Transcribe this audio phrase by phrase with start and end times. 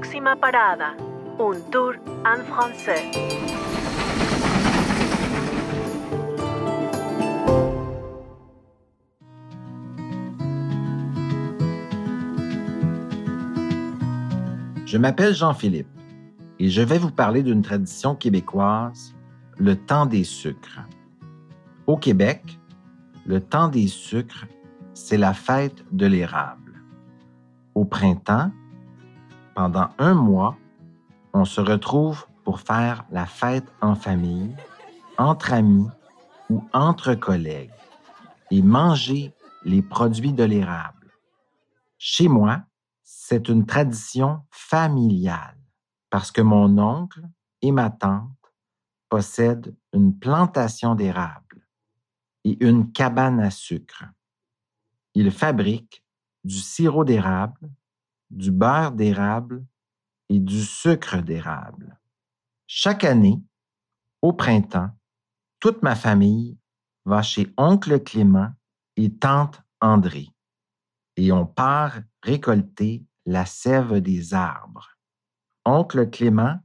[0.00, 0.94] Próxima parada,
[1.40, 3.10] un tour en français.
[14.86, 15.88] Je m'appelle Jean-Philippe
[16.60, 19.16] et je vais vous parler d'une tradition québécoise,
[19.56, 20.78] le temps des sucres.
[21.88, 22.60] Au Québec,
[23.26, 24.46] le temps des sucres,
[24.94, 26.84] c'est la fête de l'érable.
[27.74, 28.52] Au printemps,
[29.58, 30.56] pendant un mois,
[31.34, 34.54] on se retrouve pour faire la fête en famille,
[35.18, 35.88] entre amis
[36.48, 37.72] ou entre collègues
[38.52, 39.34] et manger
[39.64, 41.12] les produits de l'érable.
[41.98, 42.60] Chez moi,
[43.02, 45.58] c'est une tradition familiale
[46.08, 47.22] parce que mon oncle
[47.60, 48.30] et ma tante
[49.08, 51.66] possèdent une plantation d'érable
[52.44, 54.04] et une cabane à sucre.
[55.14, 56.04] Ils fabriquent
[56.44, 57.58] du sirop d'érable,
[58.30, 59.64] du beurre d'érable
[60.28, 61.98] et du sucre d'érable.
[62.66, 63.42] Chaque année,
[64.22, 64.90] au printemps,
[65.60, 66.58] toute ma famille
[67.04, 68.52] va chez oncle Clément
[68.96, 70.28] et tante André
[71.18, 74.96] et on part récolter la sève des arbres.
[75.64, 76.60] Oncle Clément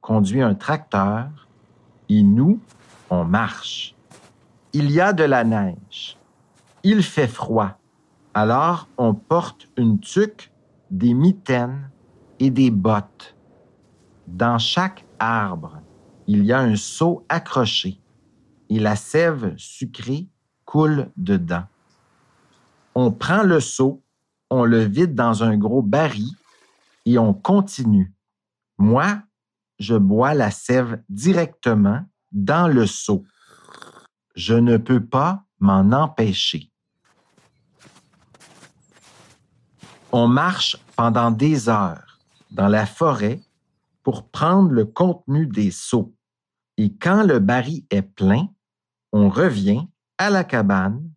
[0.00, 1.48] conduit un tracteur
[2.08, 2.58] et nous,
[3.10, 3.94] on marche.
[4.72, 6.16] Il y a de la neige.
[6.82, 7.78] Il fait froid.
[8.32, 10.50] Alors on porte une tuque,
[10.90, 11.90] des mitaines
[12.38, 13.36] et des bottes.
[14.26, 15.80] Dans chaque arbre,
[16.26, 18.00] il y a un seau accroché
[18.68, 20.28] et la sève sucrée
[20.64, 21.64] coule dedans.
[22.94, 24.02] On prend le seau
[24.50, 26.28] on le vide dans un gros baril
[27.06, 28.12] et on continue.
[28.78, 29.22] Moi,
[29.78, 33.24] je bois la sève directement dans le seau.
[34.34, 36.69] Je ne peux pas m'en empêcher.
[40.12, 42.18] On marche pendant des heures
[42.50, 43.40] dans la forêt
[44.02, 46.14] pour prendre le contenu des seaux.
[46.76, 48.48] Et quand le baril est plein,
[49.12, 49.86] on revient
[50.18, 51.08] à la cabane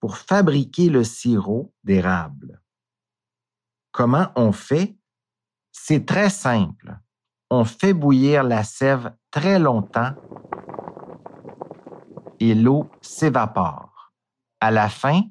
[0.00, 2.60] pour fabriquer le sirop d'érable.
[3.92, 4.96] Comment on fait?
[5.70, 6.98] C'est très simple.
[7.50, 10.14] On fait bouillir la sève très longtemps
[12.40, 14.12] et l'eau s'évapore.
[14.60, 15.22] À la fin,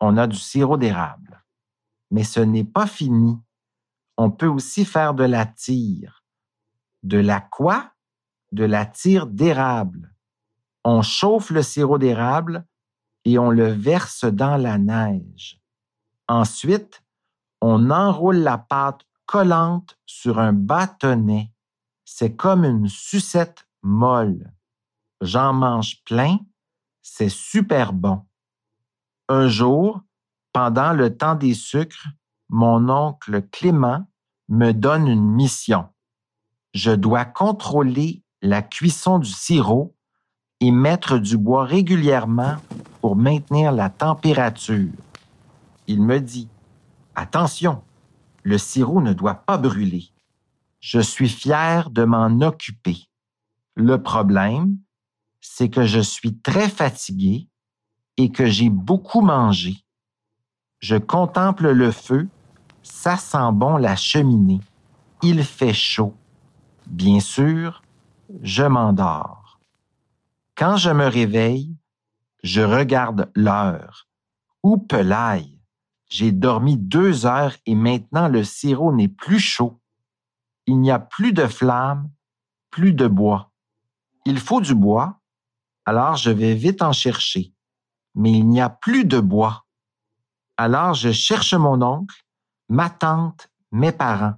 [0.00, 1.29] on a du sirop d'érable.
[2.10, 3.38] Mais ce n'est pas fini.
[4.16, 6.24] On peut aussi faire de la tire.
[7.02, 7.92] De la quoi?
[8.52, 10.14] De la tire d'érable.
[10.84, 12.66] On chauffe le sirop d'érable
[13.24, 15.60] et on le verse dans la neige.
[16.28, 17.02] Ensuite,
[17.60, 21.52] on enroule la pâte collante sur un bâtonnet.
[22.04, 24.52] C'est comme une sucette molle.
[25.20, 26.38] J'en mange plein,
[27.02, 28.22] c'est super bon.
[29.28, 30.02] Un jour,
[30.52, 32.08] pendant le temps des sucres,
[32.48, 34.06] mon oncle Clément
[34.48, 35.88] me donne une mission.
[36.74, 39.94] Je dois contrôler la cuisson du sirop
[40.60, 42.56] et mettre du bois régulièrement
[43.00, 44.90] pour maintenir la température.
[45.86, 46.48] Il me dit,
[47.14, 47.82] Attention,
[48.42, 50.10] le sirop ne doit pas brûler.
[50.80, 53.08] Je suis fier de m'en occuper.
[53.74, 54.78] Le problème,
[55.40, 57.48] c'est que je suis très fatigué
[58.16, 59.84] et que j'ai beaucoup mangé.
[60.80, 62.28] Je contemple le feu,
[62.82, 64.60] ça sent bon la cheminée.
[65.22, 66.14] Il fait chaud.
[66.86, 67.82] Bien sûr,
[68.42, 69.60] je m'endors.
[70.54, 71.76] Quand je me réveille,
[72.42, 74.08] je regarde l'heure.
[74.62, 75.58] Où pelaille?
[76.08, 79.80] J'ai dormi deux heures et maintenant le sirop n'est plus chaud.
[80.66, 82.10] Il n'y a plus de flamme,
[82.70, 83.52] plus de bois.
[84.24, 85.20] Il faut du bois,
[85.84, 87.52] alors je vais vite en chercher.
[88.14, 89.66] Mais il n'y a plus de bois.
[90.62, 92.22] Alors je cherche mon oncle,
[92.68, 94.34] ma tante, mes parents.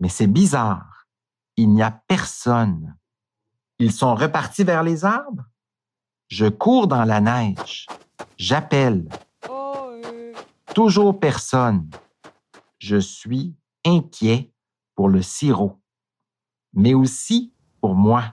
[0.00, 1.04] Mais c'est bizarre.
[1.58, 2.96] Il n'y a personne.
[3.78, 5.44] Ils sont repartis vers les arbres.
[6.28, 7.86] Je cours dans la neige.
[8.38, 9.10] J'appelle.
[10.74, 11.90] Toujours personne.
[12.78, 14.50] Je suis inquiet
[14.94, 15.82] pour le sirop,
[16.72, 17.52] mais aussi
[17.82, 18.32] pour moi.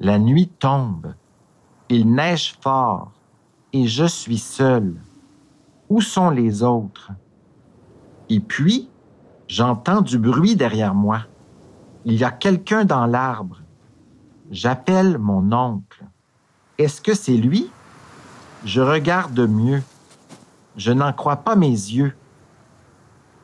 [0.00, 1.14] La nuit tombe,
[1.88, 3.12] il neige fort
[3.72, 5.00] et je suis seul.
[5.88, 7.12] Où sont les autres?
[8.28, 8.88] Et puis,
[9.48, 11.26] j'entends du bruit derrière moi.
[12.04, 13.60] Il y a quelqu'un dans l'arbre.
[14.50, 16.04] J'appelle mon oncle.
[16.78, 17.70] Est-ce que c'est lui?
[18.64, 19.82] Je regarde mieux.
[20.76, 22.16] Je n'en crois pas mes yeux.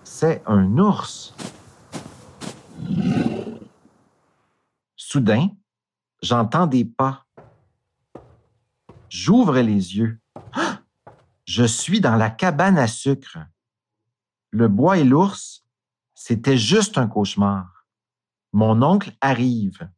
[0.02, 1.34] C'est un ours.
[4.96, 5.48] Soudain,
[6.22, 7.24] j'entends des pas.
[9.08, 10.20] J'ouvre les yeux.
[11.52, 13.38] Je suis dans la cabane à sucre.
[14.52, 15.64] Le bois et l'ours,
[16.14, 17.86] C'était juste un cauchemar.
[18.52, 19.90] Mon oncle arrive.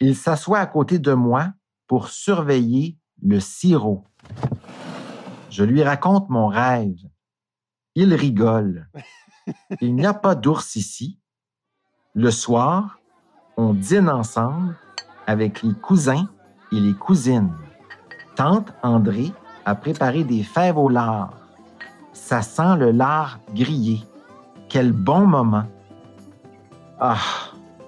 [0.00, 1.52] Il s'assoit à côté de moi
[1.86, 4.08] pour surveiller le sirop.
[5.50, 6.98] Je lui raconte mon rêve.
[7.94, 8.90] Il rigole.
[9.80, 11.20] Il n'y a pas d'ours ici.
[12.14, 12.98] Le soir,
[13.56, 14.76] on dîne ensemble
[15.28, 16.28] avec les cousins
[16.72, 17.56] et les cousines.
[18.34, 19.32] Tante André
[19.68, 21.30] a préparé des fèves au lard.
[22.14, 24.02] Ça sent le lard grillé.
[24.70, 25.66] Quel bon moment.
[26.98, 27.18] Ah,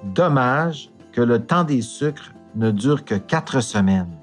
[0.05, 4.15] dommage que le temps des sucres ne dure que quatre semaines.